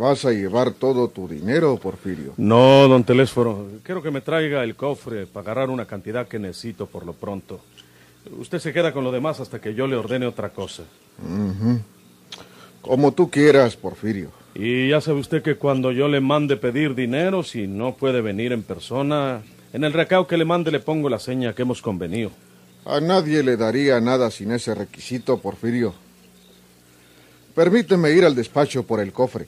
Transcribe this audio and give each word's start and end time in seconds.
Vas 0.00 0.24
a 0.24 0.32
llevar 0.32 0.72
todo 0.72 1.08
tu 1.08 1.28
dinero, 1.28 1.76
Porfirio? 1.76 2.32
No, 2.38 2.88
don 2.88 3.04
Telésforo. 3.04 3.68
Quiero 3.82 4.02
que 4.02 4.10
me 4.10 4.22
traiga 4.22 4.64
el 4.64 4.74
cofre 4.74 5.26
para 5.26 5.44
agarrar 5.44 5.70
una 5.70 5.84
cantidad 5.84 6.26
que 6.26 6.38
necesito 6.38 6.86
por 6.86 7.04
lo 7.04 7.12
pronto. 7.12 7.60
Usted 8.38 8.58
se 8.58 8.72
queda 8.72 8.92
con 8.92 9.04
lo 9.04 9.12
demás 9.12 9.40
hasta 9.40 9.60
que 9.60 9.74
yo 9.74 9.86
le 9.86 9.96
ordene 9.96 10.26
otra 10.26 10.48
cosa. 10.48 10.84
Como 12.80 13.12
tú 13.12 13.30
quieras, 13.30 13.76
Porfirio. 13.76 14.30
Y 14.54 14.88
ya 14.88 15.00
sabe 15.00 15.20
usted 15.20 15.42
que 15.42 15.56
cuando 15.56 15.92
yo 15.92 16.08
le 16.08 16.20
mande 16.20 16.56
pedir 16.56 16.94
dinero, 16.94 17.42
si 17.42 17.66
no 17.66 17.94
puede 17.94 18.22
venir 18.22 18.52
en 18.52 18.62
persona, 18.62 19.42
en 19.72 19.84
el 19.84 19.92
recao 19.92 20.26
que 20.26 20.38
le 20.38 20.46
mande 20.46 20.70
le 20.70 20.80
pongo 20.80 21.10
la 21.10 21.18
seña 21.18 21.54
que 21.54 21.62
hemos 21.62 21.82
convenido. 21.82 22.30
A 22.86 23.00
nadie 23.00 23.42
le 23.42 23.58
daría 23.58 24.00
nada 24.00 24.30
sin 24.30 24.50
ese 24.52 24.74
requisito, 24.74 25.38
Porfirio. 25.38 25.92
Permíteme 27.60 28.10
ir 28.12 28.24
al 28.24 28.34
despacho 28.34 28.84
por 28.84 29.00
el 29.00 29.12
cofre. 29.12 29.46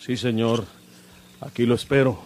Sí, 0.00 0.16
señor. 0.16 0.64
Aquí 1.40 1.66
lo 1.66 1.74
espero. 1.74 2.16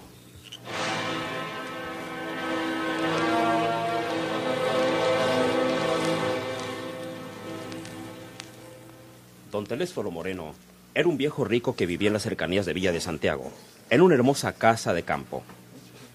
Don 9.51 9.65
Telésforo 9.65 10.11
Moreno 10.11 10.53
era 10.95 11.09
un 11.09 11.17
viejo 11.17 11.43
rico 11.47 11.75
que 11.75 11.87
vivía 11.87 12.09
en 12.09 12.13
las 12.13 12.25
cercanías 12.25 12.67
de 12.67 12.75
Villa 12.75 12.93
de 12.93 13.01
Santiago, 13.01 13.51
en 13.89 14.03
una 14.03 14.15
hermosa 14.15 14.53
casa 14.53 14.93
de 14.93 15.05
campo. 15.05 15.43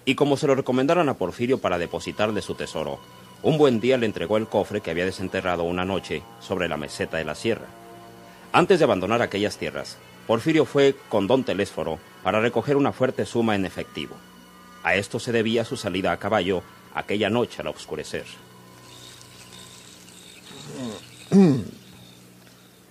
Y 0.04 0.14
como 0.14 0.36
se 0.36 0.46
lo 0.46 0.54
recomendaron 0.54 1.08
a 1.08 1.14
Porfirio 1.14 1.58
para 1.58 1.78
depositarle 1.78 2.42
su 2.42 2.54
tesoro, 2.54 3.00
un 3.42 3.58
buen 3.58 3.80
día 3.80 3.98
le 3.98 4.06
entregó 4.06 4.36
el 4.36 4.46
cofre 4.46 4.82
que 4.82 4.92
había 4.92 5.04
desenterrado 5.04 5.64
una 5.64 5.84
noche 5.84 6.22
sobre 6.38 6.68
la 6.68 6.76
meseta 6.76 7.16
de 7.16 7.24
la 7.24 7.34
sierra. 7.34 7.66
Antes 8.54 8.78
de 8.78 8.84
abandonar 8.84 9.20
aquellas 9.20 9.58
tierras, 9.58 9.96
Porfirio 10.28 10.64
fue 10.64 10.94
con 11.08 11.26
don 11.26 11.42
Telésforo 11.42 11.98
para 12.22 12.40
recoger 12.40 12.76
una 12.76 12.92
fuerte 12.92 13.26
suma 13.26 13.56
en 13.56 13.64
efectivo. 13.64 14.14
A 14.84 14.94
esto 14.94 15.18
se 15.18 15.32
debía 15.32 15.64
su 15.64 15.76
salida 15.76 16.12
a 16.12 16.18
caballo 16.18 16.62
aquella 16.94 17.28
noche 17.28 17.62
al 17.62 17.66
oscurecer. 17.66 18.22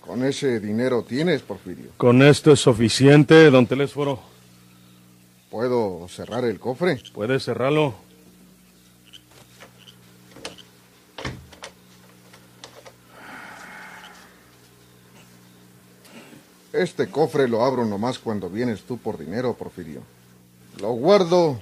Con 0.02 0.22
ese 0.22 0.60
dinero 0.60 1.02
tienes, 1.02 1.40
Porfirio. 1.40 1.92
Con 1.96 2.20
esto 2.20 2.52
es 2.52 2.60
suficiente, 2.60 3.50
don 3.50 3.66
Telésforo. 3.66 4.20
¿Puedo 5.50 6.06
cerrar 6.08 6.44
el 6.44 6.60
cofre? 6.60 7.00
¿Puede 7.14 7.40
cerrarlo? 7.40 7.94
Este 16.74 17.08
cofre 17.08 17.46
lo 17.46 17.64
abro 17.64 17.84
nomás 17.84 18.18
cuando 18.18 18.50
vienes 18.50 18.82
tú 18.82 18.98
por 18.98 19.16
dinero, 19.16 19.54
Porfirio. 19.54 20.02
Lo 20.80 20.90
guardo 20.90 21.60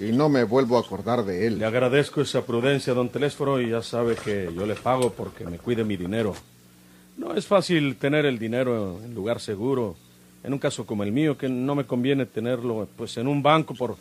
y 0.00 0.12
no 0.12 0.28
me 0.28 0.44
vuelvo 0.44 0.76
a 0.76 0.82
acordar 0.82 1.24
de 1.24 1.48
él. 1.48 1.58
Le 1.58 1.64
agradezco 1.64 2.20
esa 2.20 2.46
prudencia, 2.46 2.94
don 2.94 3.08
Telésforo, 3.08 3.60
y 3.60 3.70
ya 3.70 3.82
sabe 3.82 4.14
que 4.14 4.52
yo 4.54 4.64
le 4.64 4.76
pago 4.76 5.10
porque 5.10 5.44
me 5.44 5.58
cuide 5.58 5.82
mi 5.82 5.96
dinero. 5.96 6.32
No 7.16 7.34
es 7.34 7.44
fácil 7.44 7.96
tener 7.96 8.24
el 8.24 8.38
dinero 8.38 9.00
en 9.02 9.16
lugar 9.16 9.40
seguro. 9.40 9.96
En 10.44 10.52
un 10.52 10.60
caso 10.60 10.86
como 10.86 11.02
el 11.02 11.10
mío, 11.10 11.36
que 11.36 11.48
no 11.48 11.74
me 11.74 11.84
conviene 11.84 12.24
tenerlo 12.24 12.86
pues 12.96 13.16
en 13.16 13.26
un 13.26 13.42
banco 13.42 13.74
por, 13.74 13.96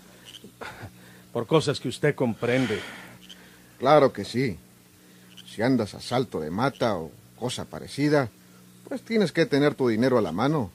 por 1.34 1.48
cosas 1.48 1.80
que 1.80 1.88
usted 1.88 2.14
comprende. 2.14 2.80
Claro 3.80 4.14
que 4.14 4.24
sí. 4.24 4.60
Si 5.48 5.64
andas 5.64 5.96
a 5.96 6.02
salto 6.02 6.40
de 6.40 6.52
mata 6.52 6.98
o 6.98 7.10
cosa 7.36 7.66
parecida, 7.66 8.30
pues 8.88 9.02
tienes 9.02 9.32
que 9.32 9.46
tener 9.46 9.76
tu 9.76 9.88
dinero 9.88 10.18
a 10.18 10.22
la 10.22 10.32
mano, 10.32 10.72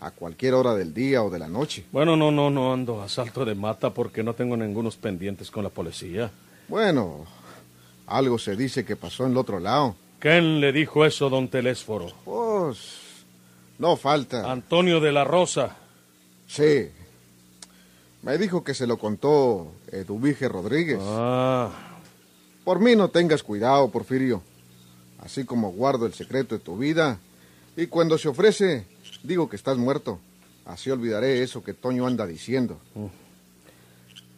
a 0.00 0.10
cualquier 0.10 0.54
hora 0.54 0.74
del 0.74 0.92
día 0.92 1.22
o 1.22 1.30
de 1.30 1.38
la 1.38 1.48
noche. 1.48 1.84
Bueno, 1.92 2.16
no, 2.16 2.30
no, 2.30 2.50
no 2.50 2.72
ando 2.72 3.02
a 3.02 3.08
salto 3.08 3.44
de 3.44 3.54
mata 3.54 3.90
porque 3.90 4.22
no 4.22 4.34
tengo 4.34 4.56
ningunos 4.56 4.96
pendientes 4.96 5.50
con 5.50 5.64
la 5.64 5.70
policía. 5.70 6.30
Bueno, 6.68 7.24
algo 8.06 8.38
se 8.38 8.56
dice 8.56 8.84
que 8.84 8.96
pasó 8.96 9.24
en 9.24 9.32
el 9.32 9.36
otro 9.38 9.60
lado. 9.60 9.94
¿Quién 10.18 10.60
le 10.60 10.72
dijo 10.72 11.04
eso, 11.04 11.28
don 11.28 11.48
Telésforo? 11.48 12.12
Pues 12.24 12.78
no 13.78 13.96
falta. 13.96 14.50
Antonio 14.50 15.00
de 15.00 15.12
la 15.12 15.24
Rosa. 15.24 15.76
Sí. 16.46 16.88
Me 18.22 18.38
dijo 18.38 18.62
que 18.62 18.74
se 18.74 18.86
lo 18.86 18.98
contó 18.98 19.72
Eduvige 19.90 20.48
Rodríguez. 20.48 21.00
Ah, 21.02 21.70
Por 22.64 22.78
mí 22.78 22.94
no 22.94 23.08
tengas 23.08 23.42
cuidado, 23.42 23.90
Porfirio. 23.90 24.42
Así 25.24 25.44
como 25.44 25.72
guardo 25.72 26.06
el 26.06 26.14
secreto 26.14 26.54
de 26.56 26.60
tu 26.60 26.76
vida. 26.78 27.18
Y 27.76 27.86
cuando 27.86 28.18
se 28.18 28.28
ofrece, 28.28 28.86
digo 29.22 29.48
que 29.48 29.56
estás 29.56 29.78
muerto. 29.78 30.18
Así 30.64 30.90
olvidaré 30.90 31.42
eso 31.42 31.62
que 31.62 31.74
Toño 31.74 32.06
anda 32.06 32.26
diciendo. 32.26 32.78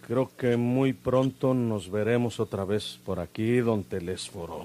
creo 0.06 0.30
que 0.36 0.56
muy 0.56 0.92
pronto 0.92 1.54
nos 1.54 1.90
veremos 1.90 2.38
otra 2.40 2.64
vez 2.64 2.98
por 3.04 3.20
aquí, 3.20 3.56
don 3.58 3.84
Telésforo. 3.84 4.64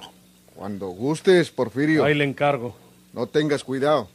Cuando 0.55 0.87
gustes, 0.89 1.49
Porfirio. 1.51 2.03
Ahí 2.03 2.13
le 2.13 2.25
encargo. 2.25 2.75
No 3.13 3.27
tengas 3.27 3.63
cuidado. 3.63 4.09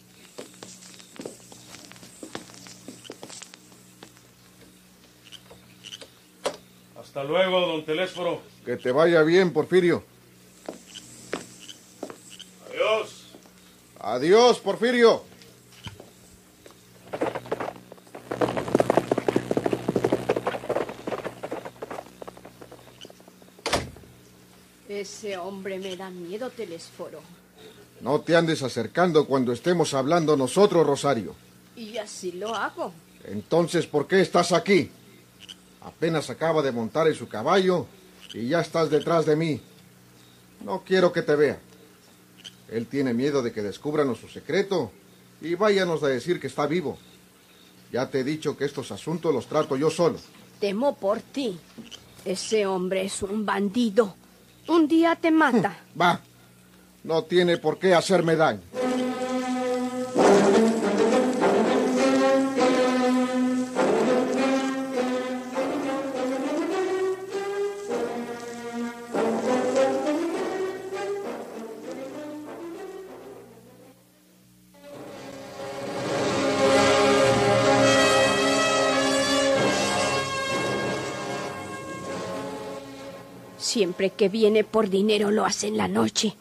Hasta 7.00 7.24
luego, 7.24 7.60
don 7.60 7.84
Telésforo. 7.84 8.40
Que 8.64 8.76
te 8.76 8.92
vaya 8.92 9.22
bien, 9.22 9.52
Porfirio. 9.52 10.02
Adiós. 12.68 13.26
Adiós, 14.14 14.60
Porfirio. 14.60 15.24
Ese 24.88 25.36
hombre 25.36 25.80
me 25.80 25.96
da 25.96 26.10
miedo, 26.10 26.48
Telesforo. 26.50 27.22
No 28.02 28.20
te 28.20 28.36
andes 28.36 28.62
acercando 28.62 29.26
cuando 29.26 29.52
estemos 29.52 29.92
hablando 29.94 30.36
nosotros, 30.36 30.86
Rosario. 30.86 31.34
Y 31.74 31.98
así 31.98 32.30
lo 32.30 32.54
hago. 32.54 32.92
Entonces, 33.24 33.84
¿por 33.88 34.06
qué 34.06 34.20
estás 34.20 34.52
aquí? 34.52 34.92
Apenas 35.80 36.30
acaba 36.30 36.62
de 36.62 36.70
montar 36.70 37.08
en 37.08 37.16
su 37.16 37.26
caballo 37.26 37.88
y 38.32 38.46
ya 38.46 38.60
estás 38.60 38.90
detrás 38.90 39.26
de 39.26 39.34
mí. 39.34 39.60
No 40.64 40.84
quiero 40.84 41.12
que 41.12 41.22
te 41.22 41.34
vea. 41.34 41.58
Él 42.70 42.86
tiene 42.86 43.14
miedo 43.14 43.42
de 43.42 43.52
que 43.52 43.62
descubran 43.62 44.14
su 44.16 44.28
secreto 44.28 44.90
y 45.40 45.54
váyanos 45.54 46.02
a 46.02 46.08
decir 46.08 46.40
que 46.40 46.46
está 46.46 46.66
vivo. 46.66 46.98
Ya 47.92 48.08
te 48.10 48.20
he 48.20 48.24
dicho 48.24 48.56
que 48.56 48.64
estos 48.64 48.90
asuntos 48.90 49.32
los 49.32 49.46
trato 49.46 49.76
yo 49.76 49.90
solo. 49.90 50.18
Temo 50.58 50.96
por 50.96 51.20
ti. 51.20 51.58
Ese 52.24 52.66
hombre 52.66 53.04
es 53.04 53.22
un 53.22 53.44
bandido. 53.44 54.16
Un 54.68 54.88
día 54.88 55.16
te 55.16 55.30
mata. 55.30 55.78
Va. 56.00 56.20
No 57.04 57.24
tiene 57.24 57.58
por 57.58 57.78
qué 57.78 57.94
hacerme 57.94 58.34
daño. 58.34 58.62
Siempre 83.74 84.10
que 84.10 84.28
viene 84.28 84.62
por 84.62 84.88
dinero 84.88 85.32
lo 85.32 85.44
hace 85.44 85.66
en 85.66 85.76
la 85.76 85.88
noche, 85.88 86.36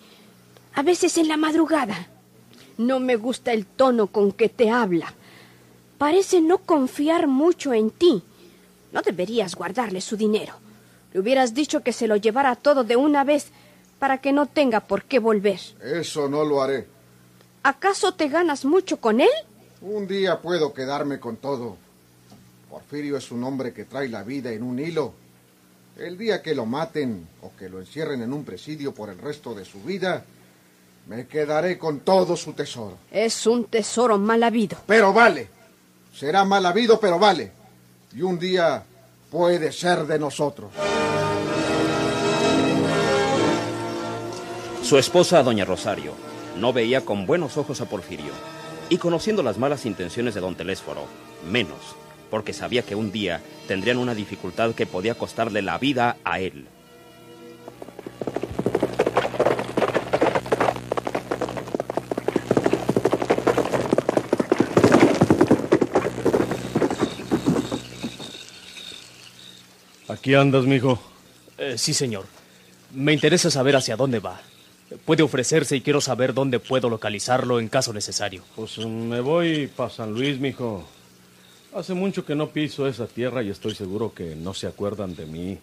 a 0.76 0.84
veces 0.84 1.18
en 1.18 1.28
la 1.28 1.36
madrugada. 1.36 2.08
No 2.78 3.00
me 3.00 3.16
gusta 3.16 3.54
el 3.54 3.66
tono 3.66 4.06
con 4.06 4.32
que 4.32 4.50
te 4.50 4.70
habla. 4.70 5.12
Parece 5.98 6.42
no 6.42 6.60
confiar 6.60 7.26
mucho 7.26 7.74
en 7.74 7.90
ti. 7.90 8.22
No 8.92 9.02
deberías 9.02 9.56
guardarle 9.56 10.00
su 10.00 10.16
dinero. 10.16 10.54
Le 11.12 11.22
hubieras 11.22 11.56
dicho 11.56 11.82
que 11.82 11.92
se 11.92 12.06
lo 12.06 12.18
llevara 12.18 12.56
todo 12.56 12.84
de 12.84 12.98
una 12.98 13.24
vez 13.24 13.48
para 13.98 14.20
que 14.20 14.32
no 14.32 14.46
tenga 14.46 14.82
por 14.82 15.02
qué 15.02 15.18
volver. 15.18 15.60
Eso 15.82 16.30
no 16.30 16.46
lo 16.46 16.62
haré. 16.62 16.88
¿Acaso 17.64 18.14
te 18.14 18.30
ganas 18.30 18.64
mucho 18.64 18.98
con 18.98 19.22
él? 19.22 19.34
Un 19.82 20.06
día 20.06 20.40
puedo 20.40 20.72
quedarme 20.72 21.20
con 21.20 21.38
todo. 21.38 21.78
Porfirio 22.70 23.18
es 23.18 23.32
un 23.32 23.44
hombre 23.44 23.74
que 23.74 23.86
trae 23.86 24.08
la 24.08 24.22
vida 24.22 24.52
en 24.52 24.62
un 24.62 24.78
hilo. 24.78 25.23
El 25.98 26.18
día 26.18 26.42
que 26.42 26.56
lo 26.56 26.66
maten 26.66 27.28
o 27.42 27.52
que 27.58 27.70
lo 27.70 27.80
encierren 27.80 28.24
en 28.24 28.34
un 28.34 28.44
presidio 28.44 28.94
por 28.94 29.10
el 29.10 29.20
resto 29.20 29.54
de 29.54 29.64
su 29.64 29.80
vida, 29.84 30.26
me 31.08 31.28
quedaré 31.28 31.78
con 31.78 32.00
todo 32.00 32.36
su 32.36 32.54
tesoro. 32.54 32.98
Es 33.12 33.46
un 33.46 33.66
tesoro 33.66 34.18
mal 34.18 34.42
habido. 34.42 34.78
Pero 34.88 35.14
vale. 35.14 35.50
Será 36.16 36.46
mal 36.46 36.66
habido, 36.66 37.00
pero 37.00 37.20
vale. 37.20 37.52
Y 38.16 38.24
un 38.24 38.40
día 38.40 38.84
puede 39.30 39.72
ser 39.72 40.06
de 40.08 40.18
nosotros. 40.18 40.72
Su 44.82 44.98
esposa, 44.98 45.44
doña 45.44 45.64
Rosario, 45.64 46.14
no 46.58 46.74
veía 46.74 47.02
con 47.02 47.26
buenos 47.26 47.58
ojos 47.58 47.82
a 47.82 47.86
Porfirio. 47.86 48.34
Y 48.90 48.98
conociendo 48.98 49.44
las 49.44 49.58
malas 49.58 49.86
intenciones 49.86 50.34
de 50.34 50.42
don 50.42 50.56
Telésforo, 50.56 51.06
menos, 51.50 51.96
porque 52.34 52.52
sabía 52.52 52.82
que 52.82 52.96
un 52.96 53.12
día 53.12 53.42
tendrían 53.68 54.00
una 54.00 54.16
dificultad 54.16 54.74
que 54.74 54.88
podía 54.88 55.14
costarle 55.14 55.62
la 55.62 55.78
vida 55.78 56.18
a 56.24 56.40
él. 56.40 56.66
Aquí 70.10 70.34
andas, 70.34 70.66
mijo. 70.66 71.00
Eh, 71.60 71.76
sí, 71.78 71.94
señor. 71.94 72.26
Me 72.96 73.14
interesa 73.14 73.52
saber 73.52 73.76
hacia 73.76 73.96
dónde 73.96 74.18
va. 74.18 74.42
Puede 75.06 75.22
ofrecerse 75.22 75.76
y 75.76 75.82
quiero 75.82 76.02
saber 76.02 76.34
dónde 76.34 76.60
puedo 76.60 76.90
localizarlo 76.90 77.60
en 77.60 77.70
caso 77.70 77.94
necesario. 77.94 78.44
Pues 78.56 78.80
me 78.80 79.22
voy 79.22 79.68
para 79.68 79.92
San 79.92 80.14
Luis, 80.16 80.40
mijo. 80.40 80.84
Hace 81.76 81.96
mucho 81.96 82.24
que 82.24 82.36
no 82.36 82.50
piso 82.50 82.88
esa 82.88 83.08
tierra 83.08 83.42
y 83.42 83.50
estoy 83.50 83.74
seguro 83.74 84.14
que 84.14 84.36
no 84.36 84.54
se 84.54 84.68
acuerdan 84.68 85.16
de 85.16 85.26
mí. 85.26 85.58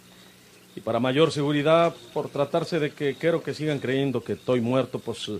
Y 0.74 0.80
para 0.80 0.98
mayor 0.98 1.30
seguridad, 1.30 1.94
por 2.12 2.28
tratarse 2.28 2.80
de 2.80 2.90
que 2.90 3.14
quiero 3.14 3.44
que 3.44 3.54
sigan 3.54 3.78
creyendo 3.78 4.24
que 4.24 4.32
estoy 4.32 4.60
muerto, 4.60 4.98
pues 4.98 5.28
eh, 5.28 5.38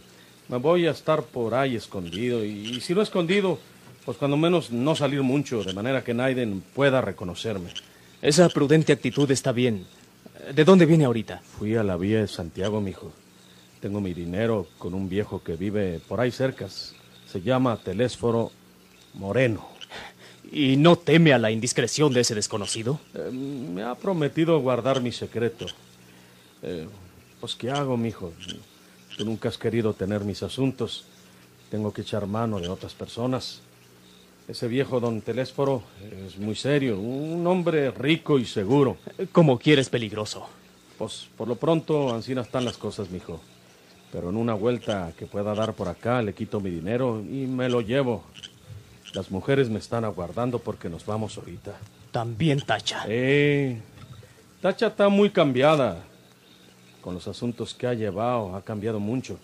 me 0.49 0.59
voy 0.59 0.87
a 0.87 0.93
estar 0.93 1.25
por 1.25 1.55
ahí 1.55 1.75
escondido. 1.75 2.45
Y, 2.45 2.77
y 2.77 2.81
si 2.81 2.95
no 2.95 3.03
escondido, 3.03 3.59
pues 4.05 4.17
cuando 4.17 4.37
menos 4.37 4.71
no 4.71 4.95
salir 4.95 5.23
mucho, 5.23 5.65
de 5.65 5.73
manera 5.73 6.05
que 6.05 6.15
nadie 6.15 6.47
pueda 6.73 7.01
reconocerme. 7.01 7.71
Esa 8.23 8.49
prudente 8.49 8.93
actitud 8.93 9.29
está 9.33 9.51
bien. 9.51 9.87
¿De 10.55 10.65
dónde 10.65 10.87
viene 10.87 11.05
ahorita? 11.05 11.43
Fui 11.59 11.75
a 11.75 11.83
la 11.83 11.97
vía 11.97 12.21
de 12.21 12.29
Santiago, 12.29 12.81
mijo. 12.81 13.13
Tengo 13.81 14.01
mi 14.01 14.15
dinero 14.15 14.69
con 14.79 14.95
un 14.95 15.09
viejo 15.09 15.43
que 15.43 15.57
vive 15.57 16.01
por 16.07 16.21
ahí 16.21 16.31
cerca. 16.31 16.69
Se 16.69 17.41
llama 17.41 17.77
Telésforo 17.77 18.53
Moreno. 19.15 19.80
¿Y 20.53 20.77
no 20.77 20.97
teme 20.97 21.33
a 21.33 21.39
la 21.39 21.51
indiscreción 21.51 22.13
de 22.13 22.21
ese 22.23 22.35
desconocido? 22.35 22.99
Eh, 23.15 23.31
me 23.31 23.83
ha 23.83 23.95
prometido 23.95 24.59
guardar 24.61 25.01
mi 25.01 25.13
secreto. 25.13 25.67
Eh, 26.63 26.89
pues, 27.41 27.55
¿qué 27.55 27.71
hago, 27.71 27.97
mijo? 27.97 28.33
Tú 29.17 29.25
nunca 29.25 29.49
has 29.49 29.59
querido 29.59 29.95
tener 29.95 30.25
mis 30.25 30.43
asuntos. 30.43 31.05
Tengo 31.71 31.93
que 31.93 32.03
echar 32.03 32.27
mano 32.27 32.59
de 32.59 32.69
otras 32.69 32.95
personas. 32.95 33.61
Ese 34.49 34.67
viejo 34.67 34.99
don 34.99 35.21
Telésforo 35.21 35.85
es 36.27 36.37
muy 36.37 36.57
serio, 36.57 36.99
un 36.99 37.47
hombre 37.47 37.93
rico 37.93 38.37
y 38.37 38.45
seguro. 38.45 38.97
Como 39.31 39.57
quieres, 39.61 39.89
peligroso. 39.89 40.49
Pues 40.99 41.29
por 41.37 41.47
lo 41.47 41.55
pronto, 41.55 42.13
así 42.13 42.35
no 42.35 42.41
están 42.41 42.65
las 42.65 42.77
cosas, 42.77 43.11
mijo. 43.11 43.41
Pero 44.11 44.31
en 44.31 44.37
una 44.37 44.55
vuelta 44.55 45.13
que 45.17 45.27
pueda 45.27 45.55
dar 45.55 45.75
por 45.75 45.87
acá, 45.87 46.21
le 46.21 46.35
quito 46.35 46.59
mi 46.59 46.71
dinero 46.71 47.21
y 47.21 47.47
me 47.47 47.69
lo 47.69 47.81
llevo. 47.81 48.25
Las 49.13 49.31
mujeres 49.31 49.69
me 49.69 49.79
están 49.79 50.05
aguardando 50.05 50.59
porque 50.59 50.89
nos 50.89 51.05
vamos 51.05 51.37
ahorita. 51.37 51.73
También 52.13 52.61
Tacha. 52.61 53.05
Eh, 53.09 53.81
Tacha 54.61 54.89
está 54.89 55.09
muy 55.09 55.31
cambiada. 55.31 56.05
Con 57.01 57.15
los 57.15 57.27
asuntos 57.27 57.75
que 57.75 57.87
ha 57.87 57.95
llevado, 57.95 58.55
ha 58.55 58.63
cambiado 58.63 59.01
mucho. 59.01 59.39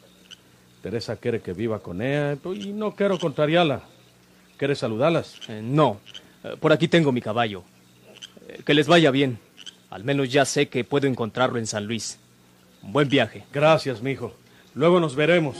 Teresa 0.83 1.17
quiere 1.17 1.41
que 1.41 1.53
viva 1.53 1.81
con 1.81 2.03
ella 2.03 2.39
y 2.55 2.73
no 2.73 2.95
quiero 2.95 3.19
contrariarla. 3.19 3.83
¿Quieres 4.57 4.79
saludarlas? 4.79 5.35
Eh, 5.49 5.61
no. 5.63 5.99
Eh, 6.45 6.57
por 6.61 6.73
aquí 6.73 6.87
tengo 6.87 7.13
mi 7.13 7.21
caballo. 7.21 7.65
Eh, 8.49 8.63
que 8.65 8.75
les 8.75 8.87
vaya 8.87 9.11
bien. 9.11 9.39
Al 9.91 10.05
menos 10.05 10.31
ya 10.31 10.45
sé 10.45 10.69
que 10.69 10.85
puedo 10.85 11.07
encontrarlo 11.07 11.59
en 11.59 11.67
San 11.67 11.87
Luis. 11.87 12.19
Buen 12.83 13.09
viaje. 13.09 13.45
Gracias, 13.53 14.03
mijo. 14.03 14.35
Luego 14.75 15.01
nos 15.01 15.17
veremos. 15.17 15.57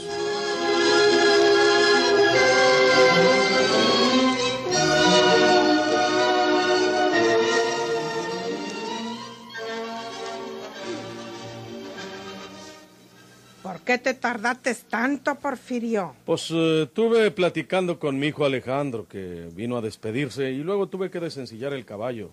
Qué 13.87 13.97
te 13.97 14.13
tardaste 14.13 14.75
tanto, 14.75 15.37
Porfirio? 15.37 16.15
Pues 16.27 16.51
eh, 16.51 16.83
estuve 16.83 17.31
platicando 17.31 17.99
con 17.99 18.19
mi 18.19 18.27
hijo 18.27 18.45
Alejandro, 18.45 19.07
que 19.09 19.49
vino 19.53 19.79
a 19.79 19.81
despedirse, 19.81 20.51
y 20.51 20.59
luego 20.59 20.89
tuve 20.89 21.11
que 21.11 21.21
desencillar 21.21 21.73
el 21.73 21.87
caballo. 21.87 22.31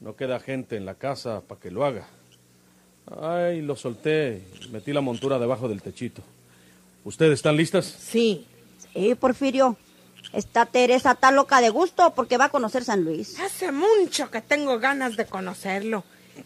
No 0.00 0.16
queda 0.16 0.40
gente 0.40 0.76
en 0.76 0.84
la 0.84 0.96
casa 0.96 1.40
para 1.40 1.60
que 1.60 1.70
lo 1.70 1.86
haga. 1.86 2.06
Ay, 3.22 3.62
lo 3.62 3.76
solté 3.76 4.42
y 4.62 4.68
metí 4.68 4.92
la 4.92 5.00
montura 5.00 5.38
debajo 5.38 5.68
del 5.68 5.80
techito. 5.80 6.22
¿Ustedes 7.04 7.34
están 7.34 7.56
listas? 7.56 7.86
Sí. 7.86 8.46
Sí, 8.92 9.14
Porfirio. 9.14 9.76
Esta 10.32 10.66
Teresa 10.66 11.12
está 11.12 11.30
loca 11.30 11.60
de 11.60 11.70
gusto 11.70 12.12
porque 12.14 12.36
va 12.36 12.46
a 12.46 12.48
conocer 12.48 12.82
San 12.84 13.04
Luis. 13.04 13.38
Hace 13.40 13.70
mucho 13.70 14.30
que 14.30 14.40
tengo 14.40 14.78
ganas 14.78 15.16
de 15.16 15.26
conocerlo, 15.26 16.02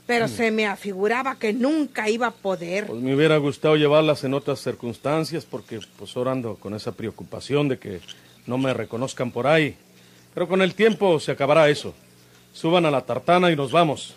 pero 0.07 0.29
se 0.29 0.51
me 0.51 0.67
afiguraba 0.67 1.37
que 1.37 1.53
nunca 1.53 2.09
iba 2.09 2.29
a 2.29 2.31
poder. 2.31 2.87
Pues 2.87 3.01
me 3.01 3.15
hubiera 3.15 3.37
gustado 3.37 3.77
llevarlas 3.77 4.25
en 4.25 4.35
otras 4.35 4.61
circunstancias 4.61 5.45
porque 5.45 5.81
pues 5.99 6.17
ahora 6.17 6.33
ando 6.33 6.57
con 6.57 6.75
esa 6.75 6.93
preocupación 6.93 7.69
de 7.69 7.79
que 7.79 8.01
no 8.47 8.59
me 8.59 8.73
reconozcan 8.73 9.31
por 9.31 9.47
ahí. 9.47 9.77
Pero 10.35 10.49
con 10.49 10.63
el 10.63 10.75
tiempo 10.75 11.19
se 11.21 11.33
acabará 11.33 11.69
eso. 11.69 11.95
Suban 12.53 12.87
a 12.87 12.91
la 12.91 13.03
tartana 13.03 13.51
y 13.51 13.57
nos 13.57 13.71
vamos. 13.71 14.15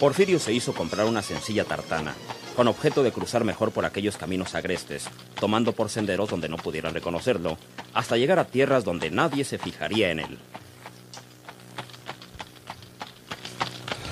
Porfirio 0.00 0.38
se 0.38 0.54
hizo 0.54 0.72
comprar 0.72 1.04
una 1.04 1.20
sencilla 1.20 1.64
tartana, 1.64 2.14
con 2.56 2.66
objeto 2.68 3.02
de 3.02 3.12
cruzar 3.12 3.44
mejor 3.44 3.70
por 3.70 3.84
aquellos 3.84 4.16
caminos 4.16 4.54
agrestes, 4.54 5.04
tomando 5.38 5.72
por 5.72 5.90
senderos 5.90 6.30
donde 6.30 6.48
no 6.48 6.56
pudieran 6.56 6.94
reconocerlo, 6.94 7.58
hasta 7.92 8.16
llegar 8.16 8.38
a 8.38 8.46
tierras 8.46 8.82
donde 8.82 9.10
nadie 9.10 9.44
se 9.44 9.58
fijaría 9.58 10.10
en 10.10 10.20
él. 10.20 10.38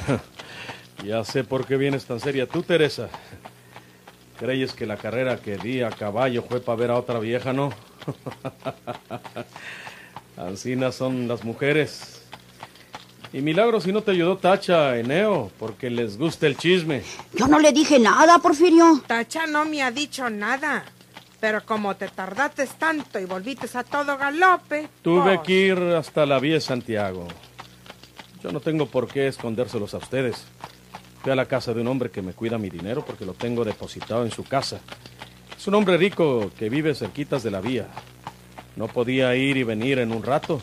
Ya 1.07 1.25
sé 1.25 1.45
por 1.45 1.65
qué 1.65 1.77
vienes 1.77 2.05
tan 2.05 2.19
seria 2.19 2.47
tú, 2.47 2.65
Teresa. 2.65 3.09
¿Crees 4.37 4.73
que 4.75 4.85
la 4.85 4.97
carrera 4.97 5.41
que 5.41 5.57
di 5.57 5.81
a 5.81 5.91
caballo 5.91 6.43
fue 6.43 6.61
para 6.61 6.77
ver 6.77 6.91
a 6.91 6.99
otra 6.99 7.21
vieja, 7.21 7.53
no? 7.53 7.73
Ancinas 10.37 10.97
son 10.97 11.29
las 11.29 11.45
mujeres. 11.45 12.18
Y 13.33 13.43
milagro 13.43 13.81
si 13.81 13.93
no 13.93 14.03
te 14.03 14.13
ayudó 14.13 14.39
Tacha, 14.39 14.99
Eneo, 14.99 15.51
porque 15.59 15.91
les 15.91 16.17
gusta 16.17 16.47
el 16.47 16.57
chisme. 16.57 17.03
Yo 17.35 17.47
no 17.47 17.59
le 17.59 17.73
dije 17.73 17.99
nada, 17.99 18.39
Porfirio. 18.39 19.03
Tacha 19.07 19.47
no 19.47 19.65
me 19.65 19.83
ha 19.83 19.91
dicho 19.91 20.31
nada. 20.31 20.85
Pero 21.41 21.65
como 21.65 21.95
te 21.95 22.09
tardaste 22.09 22.67
tanto 22.79 23.21
y 23.21 23.27
volviste 23.27 23.69
a 23.77 23.85
todo 23.85 24.17
galope. 24.17 24.89
Tuve 25.03 25.37
pues, 25.37 25.41
que 25.47 25.53
ir 25.53 25.79
hasta 25.79 26.27
la 26.27 26.41
vía 26.41 26.55
de 26.55 26.61
Santiago. 26.61 27.29
Yo 28.43 28.51
no 28.51 28.61
tengo 28.61 28.87
por 28.87 29.09
qué 29.09 29.29
escondérselos 29.29 29.95
a 29.95 29.99
ustedes. 29.99 30.47
Fui 31.23 31.31
a 31.31 31.37
la 31.37 31.47
casa 31.47 31.75
de 31.75 31.81
un 31.81 31.89
hombre 31.89 32.11
que 32.11 32.23
me 32.23 32.33
cuida 32.33 32.57
mi 32.57 32.71
dinero 32.71 33.05
porque 33.05 33.27
lo 33.27 33.35
tengo 33.35 33.65
depositado 33.65 34.25
en 34.25 34.31
su 34.31 34.45
casa. 34.45 34.81
Es 35.57 35.67
un 35.67 35.75
hombre 35.75 35.97
rico 35.97 36.51
que 36.59 36.71
vive 36.71 36.95
cerquitas 36.95 37.43
de 37.43 37.51
la 37.51 37.61
vía. 37.61 37.89
No 38.77 38.87
podía 38.89 39.35
ir 39.37 39.57
y 39.57 39.65
venir 39.65 39.99
en 39.99 40.13
un 40.13 40.23
rato. 40.23 40.63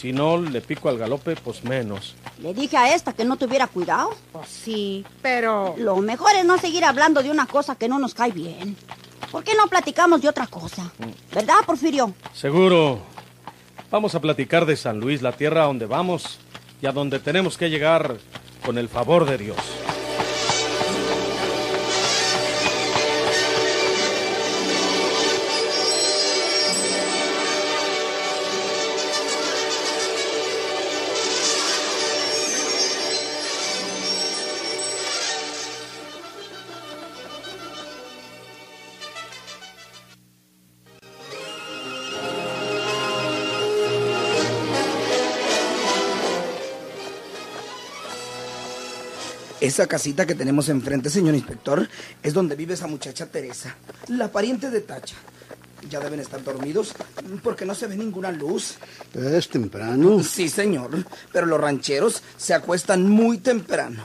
Si 0.00 0.14
no 0.14 0.38
le 0.38 0.62
pico 0.62 0.88
al 0.88 0.96
galope, 0.96 1.36
pues 1.36 1.62
menos. 1.62 2.14
Le 2.38 2.54
dije 2.54 2.74
a 2.78 2.94
esta 2.94 3.12
que 3.12 3.26
no 3.26 3.36
tuviera 3.36 3.66
cuidado. 3.66 4.16
Pues 4.32 4.48
sí, 4.48 5.04
pero... 5.20 5.74
Lo 5.76 5.96
mejor 5.96 6.30
es 6.36 6.44
no 6.46 6.56
seguir 6.56 6.86
hablando 6.86 7.22
de 7.22 7.30
una 7.30 7.44
cosa 7.44 7.74
que 7.74 7.86
no 7.86 7.98
nos 7.98 8.14
cae 8.14 8.32
bien. 8.32 8.78
¿Por 9.30 9.44
qué 9.44 9.52
no 9.54 9.66
platicamos 9.66 10.22
de 10.22 10.30
otra 10.30 10.46
cosa? 10.46 10.90
¿Verdad, 11.34 11.56
Porfirio? 11.66 12.14
Seguro. 12.32 13.00
Vamos 13.90 14.14
a 14.14 14.20
platicar 14.20 14.64
de 14.64 14.76
San 14.76 15.00
Luis, 15.00 15.20
la 15.20 15.32
tierra 15.32 15.64
a 15.64 15.66
donde 15.66 15.84
vamos 15.84 16.38
y 16.80 16.86
a 16.86 16.92
donde 16.92 17.18
tenemos 17.18 17.58
que 17.58 17.68
llegar 17.68 18.16
con 18.64 18.78
el 18.78 18.88
favor 18.88 19.26
de 19.26 19.36
Dios. 19.36 19.58
Esa 49.60 49.86
casita 49.86 50.26
que 50.26 50.34
tenemos 50.34 50.70
enfrente, 50.70 51.10
señor 51.10 51.34
inspector, 51.34 51.86
es 52.22 52.32
donde 52.32 52.56
vive 52.56 52.74
esa 52.74 52.86
muchacha 52.86 53.26
Teresa, 53.26 53.76
la 54.08 54.32
pariente 54.32 54.70
de 54.70 54.80
Tacha. 54.80 55.16
Ya 55.88 56.00
deben 56.00 56.20
estar 56.20 56.42
dormidos 56.42 56.94
porque 57.42 57.66
no 57.66 57.74
se 57.74 57.86
ve 57.86 57.96
ninguna 57.96 58.32
luz. 58.32 58.76
¿Es 59.14 59.48
temprano? 59.48 60.22
Sí, 60.22 60.48
señor, 60.48 61.04
pero 61.32 61.46
los 61.46 61.60
rancheros 61.60 62.22
se 62.36 62.54
acuestan 62.54 63.08
muy 63.08 63.38
temprano. 63.38 64.02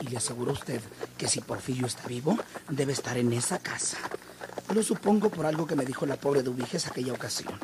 Y 0.00 0.08
le 0.08 0.16
aseguro 0.16 0.50
a 0.50 0.54
usted 0.54 0.80
que 1.16 1.28
si 1.28 1.40
Porfirio 1.40 1.86
está 1.86 2.08
vivo, 2.08 2.36
debe 2.68 2.92
estar 2.92 3.16
en 3.16 3.32
esa 3.32 3.58
casa. 3.58 3.98
Lo 4.74 4.82
supongo 4.82 5.30
por 5.30 5.46
algo 5.46 5.66
que 5.66 5.76
me 5.76 5.84
dijo 5.84 6.06
la 6.06 6.16
pobre 6.16 6.42
Dubiges 6.42 6.88
aquella 6.88 7.12
ocasión. 7.12 7.54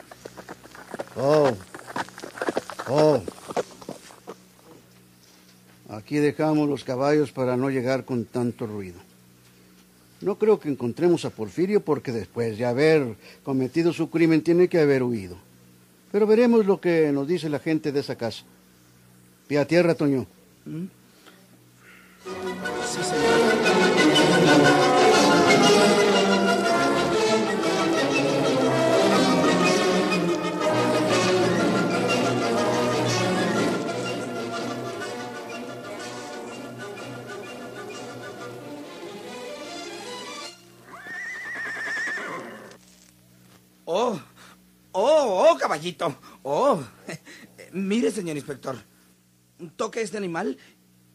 Oh. 1.17 1.51
Oh. 2.89 3.21
Aquí 5.89 6.19
dejamos 6.19 6.69
los 6.69 6.85
caballos 6.85 7.33
para 7.33 7.57
no 7.57 7.71
llegar 7.71 8.05
con 8.05 8.25
tanto 8.25 8.67
ruido. 8.67 9.01
No 10.21 10.37
creo 10.37 10.59
que 10.59 10.69
encontremos 10.69 11.25
a 11.25 11.31
Porfirio 11.31 11.81
porque 11.81 12.13
después 12.13 12.59
de 12.59 12.67
haber 12.67 13.17
cometido 13.43 13.93
su 13.93 14.11
crimen 14.11 14.43
tiene 14.43 14.69
que 14.69 14.81
haber 14.81 15.03
huido. 15.03 15.37
Pero 16.13 16.27
veremos 16.27 16.67
lo 16.67 16.81
que 16.81 17.13
nos 17.13 17.27
dice 17.27 17.49
la 17.49 17.59
gente 17.59 17.93
de 17.93 18.01
esa 18.01 18.17
casa. 18.17 18.43
Pie 19.47 19.59
a 19.59 19.67
tierra, 19.67 19.95
Toño. 19.95 20.27
Sí, 20.65 20.89
oh, 45.29 45.57
caballito. 45.57 46.17
Oh, 46.43 46.83
mire, 47.73 48.11
señor 48.11 48.37
inspector. 48.37 48.77
Toque 49.77 50.03
este 50.03 50.17
animal 50.17 50.57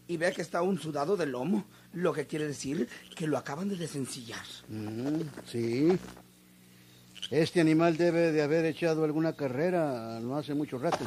y 0.08 0.18
vea 0.18 0.32
que 0.32 0.42
está 0.42 0.62
un 0.62 0.80
sudado 0.80 1.16
del 1.16 1.32
lomo, 1.32 1.66
lo 1.94 2.14
que 2.14 2.28
quiere 2.28 2.46
decir 2.48 2.88
que 3.16 3.28
lo 3.28 3.38
acaban 3.38 3.70
de 3.70 3.78
desencillar. 3.78 4.46
Mm, 4.68 5.22
sí. 5.46 5.98
Este 7.32 7.62
animal 7.62 7.98
debe 7.98 8.32
de 8.32 8.42
haber 8.42 8.66
echado 8.66 9.04
alguna 9.04 9.34
carrera 9.34 10.20
no 10.20 10.38
hace 10.38 10.54
mucho 10.54 10.78
rato. 10.78 11.06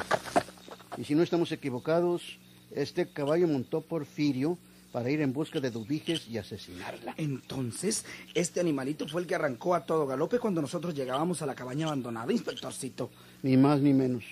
Y 0.96 1.04
si 1.04 1.14
no 1.14 1.22
estamos 1.22 1.52
equivocados, 1.52 2.38
este 2.70 3.06
caballo 3.12 3.46
montó 3.46 3.82
Porfirio 3.82 4.58
para 4.96 5.10
ir 5.10 5.20
en 5.20 5.30
busca 5.30 5.60
de 5.60 5.70
Dubiges 5.70 6.26
y 6.26 6.38
asesinarla. 6.38 7.12
Entonces, 7.18 8.06
este 8.32 8.60
animalito 8.60 9.06
fue 9.06 9.20
el 9.20 9.26
que 9.26 9.34
arrancó 9.34 9.74
a 9.74 9.84
todo 9.84 10.06
galope 10.06 10.38
cuando 10.38 10.62
nosotros 10.62 10.94
llegábamos 10.94 11.42
a 11.42 11.46
la 11.46 11.54
cabaña 11.54 11.84
abandonada, 11.84 12.32
inspectorcito. 12.32 13.10
Ni 13.42 13.58
más 13.58 13.78
ni 13.82 13.92
menos. 13.92 14.24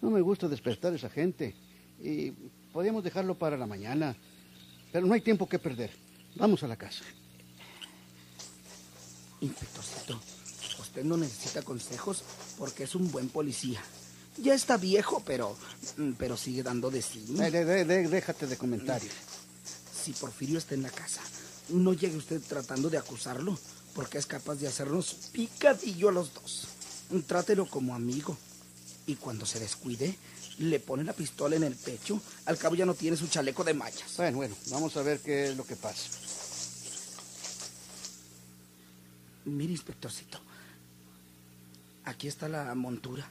No 0.00 0.08
me 0.08 0.22
gusta 0.22 0.48
despertar 0.48 0.94
a 0.94 0.96
esa 0.96 1.10
gente. 1.10 1.54
Y 2.02 2.30
podríamos 2.72 3.04
dejarlo 3.04 3.34
para 3.34 3.58
la 3.58 3.66
mañana. 3.66 4.16
Pero 4.90 5.06
no 5.06 5.12
hay 5.12 5.20
tiempo 5.20 5.46
que 5.46 5.58
perder. 5.58 5.90
Vamos 6.36 6.62
a 6.62 6.66
la 6.66 6.76
casa. 6.76 7.04
Inspectorcito, 9.42 10.18
usted 10.80 11.04
no 11.04 11.18
necesita 11.18 11.60
consejos 11.60 12.22
porque 12.56 12.84
es 12.84 12.94
un 12.94 13.12
buen 13.12 13.28
policía. 13.28 13.82
Ya 14.38 14.54
está 14.54 14.78
viejo, 14.78 15.22
pero, 15.26 15.54
pero 16.16 16.38
sigue 16.38 16.62
dando 16.62 16.90
de 16.90 17.02
sí. 17.02 17.22
De- 17.28 17.50
de- 17.50 17.84
de- 17.84 18.08
déjate 18.08 18.46
de 18.46 18.56
comentarios. 18.56 19.12
Si 20.08 20.14
Porfirio 20.14 20.56
está 20.56 20.74
en 20.74 20.82
la 20.82 20.88
casa, 20.88 21.20
no 21.68 21.92
llegue 21.92 22.16
usted 22.16 22.40
tratando 22.40 22.88
de 22.88 22.96
acusarlo, 22.96 23.58
porque 23.94 24.16
es 24.16 24.24
capaz 24.24 24.54
de 24.54 24.66
hacernos 24.66 25.12
picadillo 25.32 26.08
a 26.08 26.12
los 26.12 26.32
dos. 26.32 26.66
Trátelo 27.26 27.68
como 27.68 27.94
amigo. 27.94 28.34
Y 29.06 29.16
cuando 29.16 29.44
se 29.44 29.60
descuide, 29.60 30.16
le 30.60 30.80
pone 30.80 31.04
la 31.04 31.12
pistola 31.12 31.56
en 31.56 31.64
el 31.64 31.74
pecho. 31.74 32.22
Al 32.46 32.56
cabo 32.56 32.74
ya 32.74 32.86
no 32.86 32.94
tiene 32.94 33.18
su 33.18 33.28
chaleco 33.28 33.64
de 33.64 33.74
mallas. 33.74 34.16
Bueno, 34.16 34.38
bueno, 34.38 34.56
vamos 34.70 34.96
a 34.96 35.02
ver 35.02 35.20
qué 35.20 35.50
es 35.50 35.56
lo 35.58 35.66
que 35.66 35.76
pasa. 35.76 36.08
Mire, 39.44 39.72
inspectorcito. 39.72 40.40
Aquí 42.06 42.28
está 42.28 42.48
la 42.48 42.74
montura. 42.74 43.28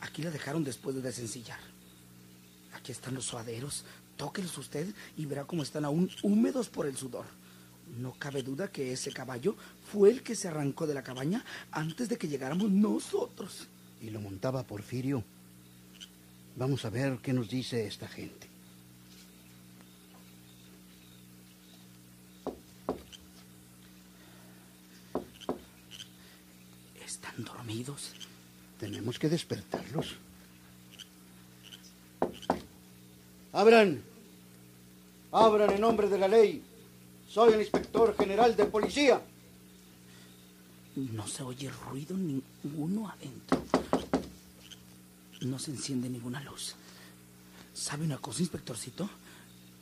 Aquí 0.00 0.22
la 0.22 0.30
dejaron 0.30 0.64
después 0.64 0.96
de 0.96 1.02
desencillar. 1.02 1.60
Aquí 2.72 2.92
están 2.92 3.14
los 3.14 3.26
suaderos. 3.26 3.84
Tóquelos 4.16 4.56
usted 4.58 4.86
y 5.16 5.26
verá 5.26 5.44
cómo 5.44 5.62
están 5.62 5.84
aún 5.84 6.10
húmedos 6.22 6.68
por 6.68 6.86
el 6.86 6.96
sudor. 6.96 7.26
No 7.98 8.14
cabe 8.18 8.42
duda 8.42 8.70
que 8.70 8.92
ese 8.92 9.12
caballo 9.12 9.56
fue 9.90 10.10
el 10.10 10.22
que 10.22 10.34
se 10.34 10.48
arrancó 10.48 10.86
de 10.86 10.94
la 10.94 11.02
cabaña 11.02 11.44
antes 11.70 12.08
de 12.08 12.16
que 12.16 12.28
llegáramos 12.28 12.70
nosotros. 12.70 13.68
Y 14.00 14.10
lo 14.10 14.20
montaba 14.20 14.62
Porfirio. 14.62 15.22
Vamos 16.56 16.84
a 16.84 16.90
ver 16.90 17.18
qué 17.22 17.32
nos 17.32 17.48
dice 17.48 17.86
esta 17.86 18.08
gente. 18.08 18.48
¿Están 27.04 27.44
dormidos? 27.44 28.12
Tenemos 28.78 29.18
que 29.18 29.28
despertarlos. 29.28 30.16
Abran. 33.62 34.02
Abran 35.30 35.70
en 35.70 35.80
nombre 35.80 36.08
de 36.08 36.18
la 36.18 36.26
ley. 36.26 36.60
Soy 37.28 37.52
el 37.52 37.60
inspector 37.60 38.16
general 38.16 38.56
de 38.56 38.64
policía. 38.64 39.22
No 40.96 41.28
se 41.28 41.44
oye 41.44 41.70
ruido 41.70 42.16
ninguno 42.16 43.08
adentro. 43.08 43.62
No 45.42 45.60
se 45.60 45.70
enciende 45.70 46.10
ninguna 46.10 46.42
luz. 46.42 46.74
¿Sabe 47.72 48.04
una 48.04 48.18
cosa, 48.18 48.40
inspectorcito? 48.40 49.08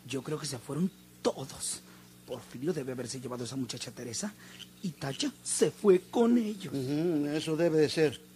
Yo 0.06 0.22
creo 0.22 0.38
que 0.38 0.44
se 0.44 0.58
fueron 0.58 0.90
todos. 1.22 1.80
Porfirio 2.26 2.75
debe 2.75 2.92
haberse 2.92 3.18
llevado 3.18 3.44
a 3.44 3.46
esa 3.46 3.56
muchacha 3.56 3.90
Teresa 3.92 4.34
y 4.82 4.90
Tacha 4.90 5.32
se 5.42 5.70
fue 5.70 6.02
con 6.10 6.37
ellos. 6.37 6.75
Eso 6.75 7.56
debe 7.56 7.78
de 7.78 7.88
ser. 7.88 8.29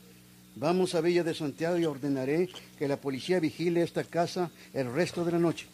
Vamos 0.57 0.95
a 0.95 1.01
Villa 1.01 1.25
de 1.25 1.35
Santiago 1.35 1.77
y 1.79 1.85
ordenaré 1.85 2.49
que 2.79 2.87
la 2.87 2.97
policía 2.97 3.41
vigile 3.41 3.83
esta 3.83 4.05
casa 4.05 4.51
el 4.73 4.93
resto 4.93 5.25
de 5.25 5.33
la 5.33 5.39
noche. 5.39 5.67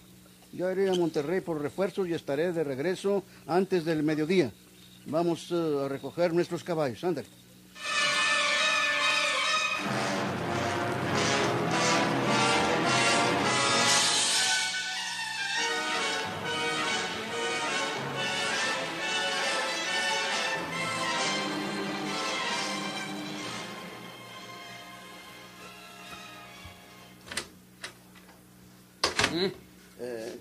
Yo 0.52 0.70
iré 0.72 0.88
a 0.88 0.94
Monterrey 0.94 1.42
por 1.42 1.60
refuerzos 1.60 2.08
y 2.08 2.14
estaré 2.14 2.52
de 2.52 2.64
regreso 2.64 3.22
antes 3.46 3.84
del 3.84 4.02
mediodía. 4.02 4.50
Vamos 5.06 5.48
eh, 5.50 5.84
a 5.84 5.88
recoger 5.88 6.32
nuestros 6.32 6.64
caballos. 6.64 7.04
Ándale. 7.04 7.39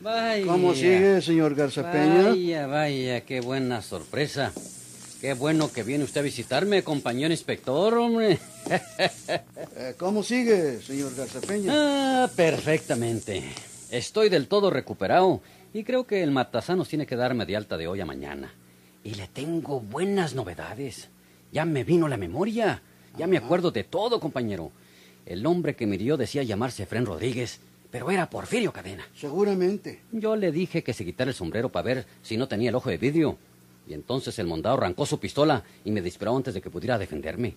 Vaya. 0.01 0.45
¿Cómo 0.45 0.73
sigue, 0.73 1.21
señor 1.21 1.55
Garza 1.55 1.91
Peña? 1.91 2.29
Vaya, 2.29 2.67
vaya, 2.67 3.21
qué 3.21 3.41
buena 3.41 3.81
sorpresa. 3.81 4.53
Qué 5.19 5.33
bueno 5.33 5.69
que 5.69 5.83
viene 5.83 6.05
usted 6.05 6.21
a 6.21 6.23
visitarme, 6.23 6.81
compañero 6.83 7.31
inspector, 7.31 7.93
hombre. 7.95 8.39
Eh, 9.75 9.95
¿Cómo 9.97 10.21
sigue, 10.23 10.81
señor 10.81 11.15
Garza 11.15 11.41
Peña? 11.41 11.71
Ah, 11.73 12.29
perfectamente. 12.35 13.43
Estoy 13.89 14.29
del 14.29 14.47
todo 14.47 14.69
recuperado 14.69 15.41
y 15.73 15.83
creo 15.83 16.05
que 16.05 16.21
el 16.21 16.31
Matasanos 16.31 16.87
tiene 16.87 17.05
que 17.05 17.15
darme 17.15 17.45
de 17.45 17.55
alta 17.55 17.77
de 17.77 17.87
hoy 17.87 18.01
a 18.01 18.05
mañana. 18.05 18.53
Y 19.03 19.15
le 19.15 19.27
tengo 19.27 19.79
buenas 19.79 20.35
novedades. 20.35 21.09
Ya 21.51 21.65
me 21.65 21.83
vino 21.83 22.07
la 22.07 22.17
memoria. 22.17 22.81
Ya 23.17 23.27
me 23.27 23.37
acuerdo 23.37 23.71
de 23.71 23.83
todo, 23.83 24.19
compañero. 24.19 24.71
El 25.25 25.45
hombre 25.45 25.75
que 25.75 25.87
me 25.87 25.97
dio 25.97 26.17
decía 26.17 26.43
llamarse 26.43 26.85
Fren 26.85 27.05
Rodríguez, 27.05 27.59
pero 27.91 28.11
era 28.11 28.29
Porfirio 28.29 28.71
Cadena. 28.71 29.07
Seguramente. 29.15 30.01
Yo 30.11 30.35
le 30.35 30.51
dije 30.51 30.83
que 30.83 30.93
se 30.93 31.05
quitara 31.05 31.29
el 31.29 31.35
sombrero 31.35 31.69
para 31.69 31.85
ver 31.85 32.05
si 32.21 32.37
no 32.37 32.47
tenía 32.47 32.69
el 32.69 32.75
ojo 32.75 32.89
de 32.89 32.97
vidrio. 32.97 33.37
Y 33.87 33.93
entonces 33.93 34.37
el 34.37 34.47
mondado 34.47 34.77
arrancó 34.77 35.05
su 35.05 35.19
pistola 35.19 35.63
y 35.83 35.91
me 35.91 36.01
disparó 36.01 36.35
antes 36.35 36.53
de 36.53 36.61
que 36.61 36.69
pudiera 36.69 36.97
defenderme. 36.97 37.55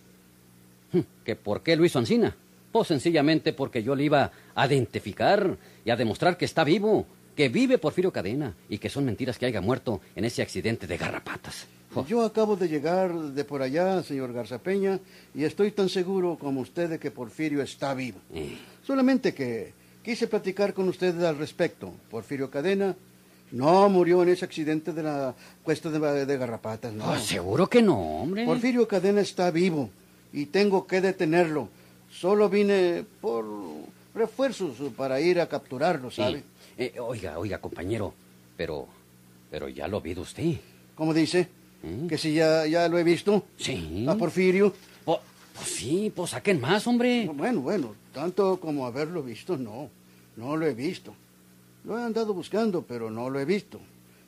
Hm, 0.93 1.01
¿Que 1.25 1.37
por 1.37 1.63
qué 1.63 1.77
lo 1.77 1.85
hizo 1.85 1.99
Ancina? 1.99 2.35
Pues 2.71 2.89
sencillamente 2.89 3.53
porque 3.53 3.83
yo 3.83 3.95
le 3.95 4.05
iba 4.05 4.33
a 4.55 4.67
identificar 4.67 5.59
y 5.85 5.91
a 5.91 5.97
demostrar 5.97 6.39
que 6.39 6.47
está 6.47 6.65
vivo, 6.65 7.07
que 7.37 7.51
vive 7.51 7.77
Porfirio 7.77 8.13
Cadena 8.13 8.55
y 8.71 8.79
que 8.79 8.89
son 8.89 9.05
mentiras 9.05 9.39
que 9.39 9.45
haya 9.45 9.61
muerto 9.61 10.01
en 10.17 10.25
ese 10.25 10.41
accidente 10.41 10.87
de 10.87 10.97
garrapatas. 10.97 11.67
Yo 12.09 12.25
acabo 12.25 12.57
de 12.57 12.69
llegar 12.69 13.13
de 13.13 13.45
por 13.45 13.61
allá, 13.61 14.03
señor 14.03 14.33
Garzapeña, 14.33 14.99
y 15.35 15.45
estoy 15.45 15.73
tan 15.73 15.91
seguro 15.91 16.39
como 16.41 16.63
usted 16.63 16.89
de 16.89 16.99
que 16.99 17.11
Porfirio 17.11 17.61
está 17.61 17.93
vivo. 17.93 18.19
Eh. 18.33 18.57
Solamente 18.83 19.35
que 19.35 19.75
quise 20.03 20.27
platicar 20.27 20.75
con 20.75 20.89
usted 20.89 21.23
al 21.25 21.39
respecto. 21.39 21.93
Porfirio 22.11 22.51
Cadena 22.51 22.95
no 23.53 23.89
murió 23.89 24.23
en 24.23 24.31
ese 24.31 24.45
accidente 24.45 24.93
de 24.93 25.03
la 25.03 25.35
cuesta 25.63 25.91
de, 25.91 26.27
de 26.27 26.39
garrapatas, 26.39 26.93
no. 26.93 27.11
Oh, 27.11 27.19
seguro 27.19 27.69
que 27.69 27.83
no, 27.83 27.99
hombre. 28.23 28.45
Porfirio 28.45 28.89
Cadena 28.89 29.21
está 29.21 29.51
vivo 29.51 29.91
y 30.33 30.47
tengo 30.47 30.87
que 30.87 31.01
detenerlo. 31.01 31.69
Solo 32.11 32.49
vine 32.49 33.05
por 33.21 33.45
refuerzos 34.15 34.77
para 34.97 35.21
ir 35.21 35.41
a 35.41 35.49
capturarlo, 35.49 36.11
¿sabe? 36.11 36.43
Eh, 36.77 36.95
oiga, 37.01 37.39
oiga, 37.39 37.59
compañero, 37.59 38.15
pero, 38.57 38.87
pero 39.51 39.69
ya 39.69 39.89
lo 39.89 39.99
ha 39.99 40.01
visto 40.01 40.23
usted. 40.23 40.57
¿Cómo 40.95 41.15
dice? 41.15 41.49
¿Que 42.09 42.17
si 42.17 42.35
ya, 42.35 42.67
ya 42.67 42.89
lo 42.89 42.99
he 42.99 43.03
visto? 43.05 43.45
Sí. 43.57 44.07
¿A 44.09 44.15
Porfirio? 44.15 44.73
Pues 45.05 45.69
sí, 45.69 46.13
pues 46.15 46.31
saquen 46.31 46.61
más, 46.61 46.87
hombre. 46.87 47.29
Bueno, 47.35 47.61
bueno, 47.61 47.95
tanto 48.13 48.61
como 48.61 48.87
haberlo 48.87 49.23
visto, 49.23 49.57
no. 49.57 49.91
No 50.37 50.57
lo 50.57 50.67
he 50.67 50.75
visto. 50.75 51.15
Lo 51.85 51.99
he 51.99 52.03
andado 52.03 52.33
buscando, 52.33 52.83
pero 52.83 53.11
no 53.11 53.29
lo 53.29 53.41
he 53.41 53.45
visto. 53.45 53.81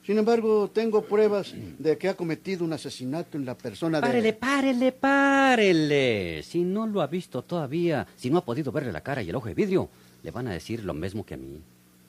Sin 0.04 0.18
embargo, 0.18 0.68
tengo 0.70 1.02
pruebas 1.02 1.54
de 1.78 1.96
que 1.96 2.10
ha 2.10 2.14
cometido 2.14 2.64
un 2.64 2.74
asesinato 2.74 3.38
en 3.38 3.46
la 3.46 3.56
persona 3.56 4.00
de... 4.00 4.06
Párele, 4.06 4.32
párele, 4.34 4.92
párele. 4.92 6.42
Si 6.42 6.62
no 6.62 6.86
lo 6.86 7.00
ha 7.00 7.06
visto 7.06 7.42
todavía, 7.42 8.06
si 8.16 8.28
no 8.28 8.38
ha 8.38 8.44
podido 8.44 8.70
verle 8.70 8.92
la 8.92 9.00
cara 9.00 9.22
y 9.22 9.30
el 9.30 9.36
ojo 9.36 9.48
de 9.48 9.54
vidrio, 9.54 9.88
le 10.22 10.30
van 10.30 10.48
a 10.48 10.52
decir 10.52 10.84
lo 10.84 10.92
mismo 10.92 11.24
que 11.24 11.34
a 11.34 11.38
mí. 11.38 11.58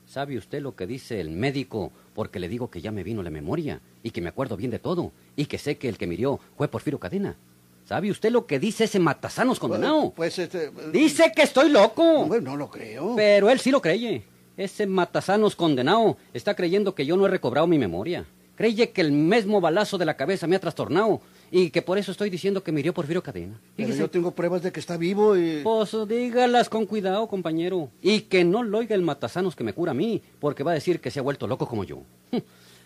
¿Sabe 0.07 0.37
usted 0.37 0.61
lo 0.61 0.75
que 0.75 0.85
dice 0.85 1.21
el 1.21 1.29
médico? 1.29 1.91
Porque 2.13 2.39
le 2.39 2.49
digo 2.49 2.69
que 2.69 2.81
ya 2.81 2.91
me 2.91 3.03
vino 3.03 3.23
la 3.23 3.29
memoria 3.29 3.79
y 4.03 4.11
que 4.11 4.21
me 4.21 4.29
acuerdo 4.29 4.57
bien 4.57 4.71
de 4.71 4.79
todo 4.79 5.13
y 5.37 5.45
que 5.45 5.57
sé 5.57 5.77
que 5.77 5.87
el 5.87 5.97
que 5.97 6.07
murió 6.07 6.39
fue 6.57 6.67
Porfirio 6.67 6.99
Cadena. 6.99 7.37
¿Sabe 7.85 8.09
usted 8.09 8.31
lo 8.31 8.47
que 8.47 8.57
dice 8.57 8.85
ese 8.85 8.99
matasanos 8.99 9.59
condenado? 9.59 9.95
Bueno, 9.95 10.13
pues 10.15 10.39
este... 10.39 10.71
Dice 10.91 11.31
que 11.35 11.43
estoy 11.43 11.69
loco. 11.69 12.25
Bueno, 12.25 12.51
no 12.51 12.57
lo 12.57 12.69
creo. 12.69 13.15
Pero 13.15 13.49
él 13.51 13.59
sí 13.59 13.69
lo 13.69 13.79
cree. 13.79 14.23
Ese 14.57 14.87
matasanos 14.87 15.55
condenado 15.55 16.17
está 16.33 16.55
creyendo 16.55 16.95
que 16.95 17.05
yo 17.05 17.15
no 17.15 17.27
he 17.27 17.29
recobrado 17.29 17.67
mi 17.67 17.77
memoria. 17.77 18.25
Creye 18.55 18.89
que 18.89 19.01
el 19.01 19.11
mismo 19.11 19.61
balazo 19.61 19.99
de 19.99 20.05
la 20.05 20.17
cabeza 20.17 20.47
me 20.47 20.55
ha 20.55 20.59
trastornado 20.59 21.21
y 21.51 21.69
que 21.69 21.83
por 21.83 21.99
eso 21.99 22.11
estoy 22.11 22.31
diciendo 22.31 22.63
que 22.63 22.71
murió 22.71 22.93
Porfirio 22.93 23.21
Cadena. 23.21 23.59
Pero 23.75 23.93
yo 23.93 24.09
tengo 24.09 24.31
pruebas 24.31 24.63
de 24.63 24.71
que 24.71 24.79
está 24.79 24.97
vivo 24.97 25.37
y... 25.37 25.61
Pues 25.61 25.95
dígalas 26.07 26.69
con 26.69 26.87
cuidado, 26.87 27.27
compañero. 27.27 27.89
Y 28.01 28.21
que 28.21 28.43
no 28.43 28.63
lo 28.63 28.79
oiga 28.79 28.95
el 28.95 29.03
matasanos 29.03 29.55
que 29.55 29.63
me 29.63 29.73
cura 29.73 29.91
a 29.91 29.95
mí, 29.95 30.23
porque 30.39 30.63
va 30.63 30.71
a 30.71 30.75
decir 30.75 31.01
que 31.01 31.11
se 31.11 31.19
ha 31.19 31.23
vuelto 31.23 31.45
loco 31.45 31.67
como 31.67 31.83
yo. 31.83 31.99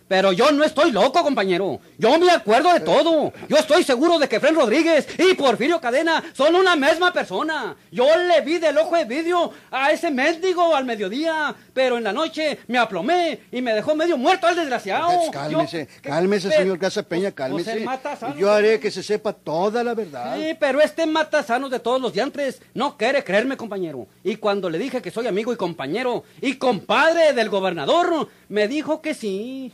Pero 0.10 0.34
yo 0.34 0.52
no 0.52 0.64
estoy 0.64 0.92
loco, 0.92 1.22
compañero. 1.22 1.80
Yo 2.00 2.18
me 2.18 2.32
acuerdo 2.32 2.74
de 2.74 2.80
todo. 2.80 3.32
Yo 3.48 3.58
estoy 3.58 3.84
seguro 3.84 4.18
de 4.18 4.28
que 4.28 4.40
Fren 4.40 4.56
Rodríguez 4.56 5.08
y 5.20 5.36
Porfirio 5.36 5.80
Cadena 5.80 6.22
son 6.34 6.56
una 6.56 6.76
misma 6.76 7.14
persona. 7.14 7.76
Yo 7.92 8.08
le 8.18 8.42
vi 8.42 8.58
del 8.58 8.76
ojo 8.80 8.96
de 8.98 9.06
vidrio 9.06 9.52
a 9.70 9.92
ese 9.92 10.10
mendigo 10.10 10.76
al 10.76 10.84
mediodía, 10.84 11.56
pero 11.76 11.98
en 12.00 12.04
la 12.06 12.12
noche 12.12 12.58
me 12.68 12.80
aplomé 12.80 13.42
y 13.52 13.62
me 13.62 13.72
dejó 13.76 13.94
medio 13.96 14.18
muerto 14.18 14.48
al 14.48 14.56
desgraciado. 14.56 15.10
Pues 15.16 15.30
cálmese, 15.30 15.88
Yo- 16.04 16.10
cálmese, 16.10 16.50
señor 16.52 16.80
Casa 16.80 17.04
Peña, 17.04 17.30
pues 17.30 17.36
cálmese. 17.36 17.86
Matasanos- 17.86 18.36
Y 18.36 18.40
yo 18.42 18.52
haré 18.52 18.80
que 18.80 18.90
se 18.90 19.04
sepa 19.04 19.32
toda 19.32 19.84
la 19.84 19.94
verdad. 19.94 20.36
Sí, 20.38 20.58
pero 20.60 20.82
este 20.82 21.06
matasanos 21.06 21.70
de 21.70 21.80
todos 21.80 22.02
los 22.02 22.14
diantres 22.14 22.64
no 22.74 22.98
quiere 22.98 23.24
creerme, 23.24 23.56
compañero. 23.58 24.08
Y 24.24 24.38
cuando 24.38 24.72
le 24.72 24.80
dije 24.80 25.04
que 25.04 25.12
soy 25.12 25.28
amigo 25.28 25.54
y 25.54 25.56
compañero 25.56 26.24
y 26.42 26.56
compadre 26.56 27.34
del 27.34 27.50
gobernador, 27.50 28.28
me 28.48 28.68
dijo 28.68 29.04
que 29.04 29.14
sí. 29.14 29.72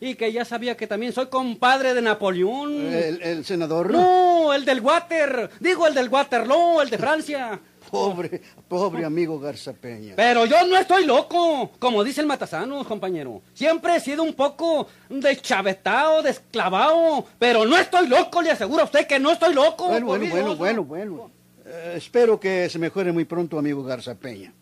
Y 0.00 0.14
que 0.14 0.32
ya 0.32 0.44
sabía 0.44 0.76
que 0.76 0.86
también 0.86 1.12
soy 1.12 1.26
compadre 1.26 1.94
de 1.94 2.02
Napoleón. 2.02 2.72
El, 2.92 3.22
el 3.22 3.44
senador... 3.44 3.90
No, 3.90 4.52
el 4.52 4.64
del 4.64 4.80
Water. 4.80 5.50
Digo 5.60 5.86
el 5.86 5.94
del 5.94 6.08
Waterloo, 6.08 6.82
el 6.82 6.90
de 6.90 6.98
Francia. 6.98 7.60
Pobre, 7.90 8.42
pobre 8.68 9.04
amigo 9.04 9.38
Garza 9.38 9.72
Peña. 9.72 10.14
Pero 10.16 10.44
yo 10.44 10.66
no 10.66 10.76
estoy 10.76 11.06
loco, 11.06 11.70
como 11.78 12.02
dice 12.02 12.20
el 12.20 12.26
Matasanos, 12.26 12.86
compañero. 12.86 13.42
Siempre 13.54 13.94
he 13.96 14.00
sido 14.00 14.24
un 14.24 14.34
poco 14.34 14.88
deschavetado, 15.08 16.20
desclavado, 16.20 17.24
pero 17.38 17.64
no 17.64 17.78
estoy 17.78 18.08
loco, 18.08 18.42
le 18.42 18.50
aseguro 18.50 18.82
a 18.82 18.86
usted 18.86 19.06
que 19.06 19.20
no 19.20 19.30
estoy 19.30 19.54
loco. 19.54 19.86
Bueno, 19.86 20.06
bueno, 20.06 20.26
bueno, 20.28 20.56
bueno, 20.56 20.82
bueno. 20.84 21.30
Eh, 21.64 21.94
espero 21.96 22.40
que 22.40 22.68
se 22.68 22.78
mejore 22.80 23.12
muy 23.12 23.24
pronto, 23.24 23.56
amigo 23.56 23.84
Garza 23.84 24.16
Peña. 24.16 24.52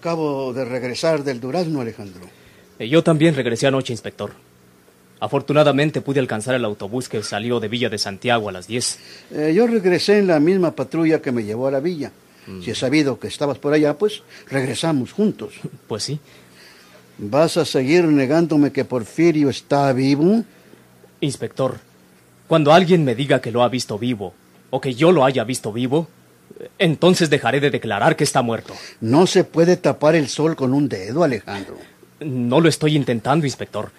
Acabo 0.00 0.54
de 0.54 0.64
regresar 0.64 1.22
del 1.24 1.40
Durazno, 1.40 1.82
Alejandro. 1.82 2.22
Eh, 2.78 2.88
Yo 2.88 3.04
también 3.04 3.34
regresé 3.34 3.66
anoche, 3.66 3.92
inspector. 3.92 4.30
Afortunadamente 5.20 6.00
pude 6.00 6.20
alcanzar 6.20 6.54
el 6.54 6.64
autobús 6.64 7.06
que 7.10 7.22
salió 7.22 7.60
de 7.60 7.68
Villa 7.68 7.90
de 7.90 7.98
Santiago 7.98 8.48
a 8.48 8.52
las 8.52 8.66
10. 8.66 8.98
Eh, 9.32 9.52
yo 9.54 9.66
regresé 9.66 10.16
en 10.16 10.28
la 10.28 10.40
misma 10.40 10.70
patrulla 10.74 11.20
que 11.20 11.32
me 11.32 11.44
llevó 11.44 11.66
a 11.66 11.70
la 11.70 11.80
villa. 11.80 12.12
Si 12.64 12.70
he 12.70 12.74
sabido 12.74 13.20
que 13.20 13.28
estabas 13.28 13.58
por 13.58 13.74
allá, 13.74 13.98
pues 13.98 14.22
regresamos 14.48 15.12
juntos. 15.12 15.52
Pues 15.86 16.04
sí. 16.04 16.18
¿Vas 17.18 17.58
a 17.58 17.66
seguir 17.66 18.04
negándome 18.04 18.72
que 18.72 18.86
Porfirio 18.86 19.50
está 19.50 19.92
vivo? 19.92 20.42
Inspector, 21.20 21.76
cuando 22.48 22.72
alguien 22.72 23.04
me 23.04 23.14
diga 23.14 23.42
que 23.42 23.50
lo 23.50 23.62
ha 23.62 23.68
visto 23.68 23.98
vivo, 23.98 24.32
o 24.70 24.80
que 24.80 24.94
yo 24.94 25.12
lo 25.12 25.26
haya 25.26 25.44
visto 25.44 25.74
vivo, 25.74 26.08
entonces 26.78 27.30
dejaré 27.30 27.60
de 27.60 27.70
declarar 27.70 28.16
que 28.16 28.24
está 28.24 28.42
muerto. 28.42 28.74
No 29.00 29.26
se 29.26 29.44
puede 29.44 29.76
tapar 29.76 30.14
el 30.14 30.28
sol 30.28 30.56
con 30.56 30.72
un 30.74 30.88
dedo, 30.88 31.24
Alejandro. 31.24 31.76
No 32.20 32.60
lo 32.60 32.68
estoy 32.68 32.96
intentando, 32.96 33.46
inspector. 33.46 33.90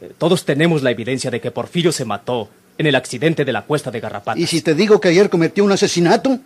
Eh, 0.00 0.12
Todos 0.18 0.44
tenemos 0.44 0.82
la 0.82 0.90
evidencia 0.90 1.30
de 1.30 1.40
que 1.40 1.50
Porfirio 1.50 1.92
se 1.92 2.04
mató 2.04 2.48
en 2.78 2.86
el 2.86 2.94
accidente 2.94 3.44
de 3.44 3.52
la 3.52 3.62
cuesta 3.62 3.90
de 3.90 4.00
Garrapatas. 4.00 4.40
¿Y 4.40 4.46
si 4.46 4.60
te 4.60 4.74
digo 4.74 5.00
que 5.00 5.08
ayer 5.08 5.28
cometió 5.30 5.64
un 5.64 5.72
asesinato? 5.72 6.38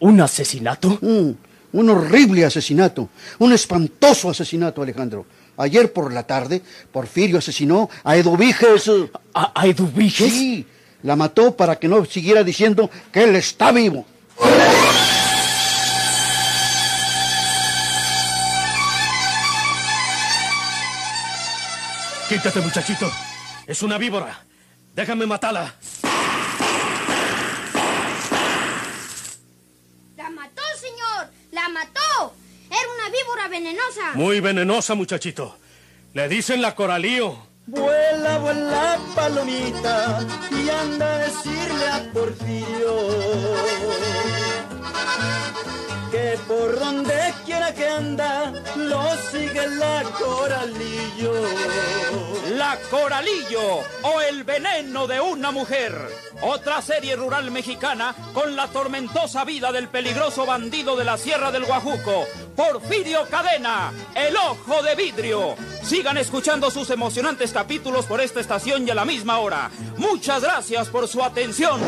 ¿Un 0.00 0.20
asesinato? 0.20 0.98
Un, 1.00 1.36
un 1.72 1.90
horrible 1.90 2.44
asesinato. 2.44 3.08
Un 3.38 3.52
espantoso 3.52 4.30
asesinato, 4.30 4.82
Alejandro. 4.82 5.26
Ayer 5.56 5.92
por 5.92 6.12
la 6.12 6.24
tarde, 6.24 6.62
Porfirio 6.92 7.38
asesinó 7.38 7.88
a 8.02 8.16
Eduviges. 8.16 8.90
¿A, 9.34 9.60
a 9.60 9.66
Eduviges? 9.66 10.32
Sí, 10.32 10.66
la 11.02 11.16
mató 11.16 11.56
para 11.56 11.76
que 11.76 11.88
no 11.88 12.04
siguiera 12.04 12.42
diciendo 12.44 12.90
que 13.12 13.24
él 13.24 13.36
está 13.36 13.72
vivo. 13.72 14.04
Quítate, 22.28 22.60
muchachito. 22.60 23.10
Es 23.66 23.82
una 23.82 23.98
víbora. 23.98 24.44
Déjame 24.94 25.26
matarla. 25.26 25.74
¡La 30.16 30.30
mató, 30.30 30.62
señor! 30.80 31.30
¡La 31.52 31.68
mató! 31.68 32.34
Era 32.70 32.88
una 32.96 33.08
víbora 33.10 33.48
venenosa. 33.48 34.14
Muy 34.14 34.40
venenosa, 34.40 34.94
muchachito. 34.94 35.58
Le 36.12 36.28
dicen 36.28 36.62
la 36.62 36.74
coralío. 36.74 37.46
Vuela, 37.66 38.38
vuela, 38.38 38.98
palomita, 39.14 40.20
y 40.50 40.68
anda 40.68 41.14
a 41.14 41.18
decirle 41.18 41.88
a 41.88 42.12
Porfirio 42.12 42.93
sigue 49.34 49.66
la 49.66 50.02
coralillo. 50.18 51.32
La 52.56 52.78
Coralillo 52.90 53.80
o 54.02 54.20
El 54.20 54.44
veneno 54.44 55.06
de 55.06 55.20
una 55.20 55.50
mujer. 55.50 55.92
Otra 56.42 56.80
serie 56.82 57.16
rural 57.16 57.50
mexicana 57.50 58.14
con 58.32 58.54
la 58.54 58.68
tormentosa 58.68 59.44
vida 59.44 59.72
del 59.72 59.88
peligroso 59.88 60.46
bandido 60.46 60.94
de 60.94 61.04
la 61.04 61.16
Sierra 61.16 61.50
del 61.50 61.64
Guajuco, 61.64 62.26
Porfirio 62.54 63.26
Cadena, 63.28 63.92
el 64.14 64.36
ojo 64.36 64.82
de 64.82 64.94
vidrio. 64.94 65.56
Sigan 65.82 66.18
escuchando 66.18 66.70
sus 66.70 66.90
emocionantes 66.90 67.52
capítulos 67.52 68.06
por 68.06 68.20
esta 68.20 68.40
estación 68.40 68.86
y 68.86 68.90
a 68.90 68.94
la 68.94 69.04
misma 69.04 69.38
hora. 69.38 69.70
Muchas 69.96 70.42
gracias 70.42 70.88
por 70.88 71.08
su 71.08 71.22
atención. 71.22 71.80